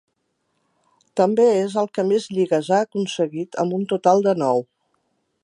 [1.21, 4.67] També és el que més lligues ha aconseguit, amb un total de nou.